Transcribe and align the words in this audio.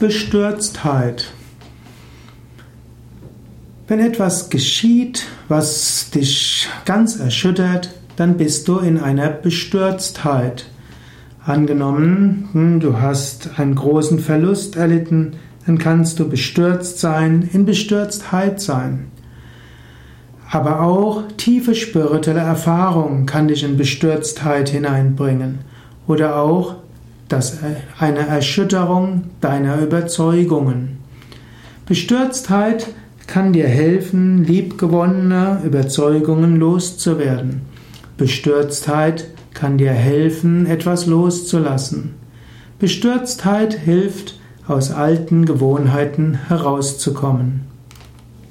Bestürztheit. 0.00 1.30
Wenn 3.86 4.00
etwas 4.00 4.48
geschieht, 4.48 5.26
was 5.48 6.08
dich 6.08 6.70
ganz 6.86 7.20
erschüttert, 7.20 7.90
dann 8.16 8.38
bist 8.38 8.66
du 8.66 8.78
in 8.78 8.98
einer 8.98 9.28
Bestürztheit. 9.28 10.64
Angenommen, 11.44 12.48
hm, 12.52 12.80
du 12.80 12.98
hast 12.98 13.58
einen 13.58 13.74
großen 13.74 14.20
Verlust 14.20 14.76
erlitten, 14.76 15.32
dann 15.66 15.76
kannst 15.76 16.18
du 16.18 16.30
bestürzt 16.30 16.98
sein, 16.98 17.46
in 17.52 17.66
Bestürztheit 17.66 18.58
sein. 18.58 19.10
Aber 20.50 20.80
auch 20.80 21.24
tiefe 21.36 21.74
spirituelle 21.74 22.40
Erfahrung 22.40 23.26
kann 23.26 23.48
dich 23.48 23.64
in 23.64 23.76
Bestürztheit 23.76 24.70
hineinbringen. 24.70 25.58
Oder 26.06 26.36
auch 26.36 26.76
das, 27.30 27.58
eine 27.98 28.26
Erschütterung 28.26 29.24
deiner 29.40 29.80
Überzeugungen. 29.80 30.98
Bestürztheit 31.86 32.88
kann 33.26 33.52
dir 33.52 33.68
helfen, 33.68 34.44
liebgewonnene 34.44 35.62
Überzeugungen 35.64 36.56
loszuwerden. 36.56 37.62
Bestürztheit 38.16 39.28
kann 39.54 39.78
dir 39.78 39.92
helfen, 39.92 40.66
etwas 40.66 41.06
loszulassen. 41.06 42.14
Bestürztheit 42.78 43.74
hilft, 43.74 44.38
aus 44.66 44.90
alten 44.90 45.46
Gewohnheiten 45.46 46.38
herauszukommen. 46.48 47.69